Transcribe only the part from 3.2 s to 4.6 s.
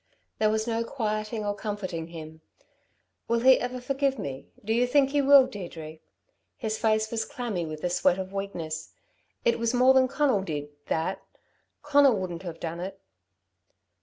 "Will he ever forgive me?